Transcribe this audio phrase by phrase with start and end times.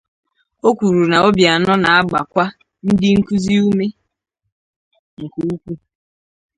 [0.67, 2.45] O kwuru na Obianọ na-agbàkwa
[2.87, 3.87] ndị nkuzi ume
[5.21, 5.77] nke ukwuu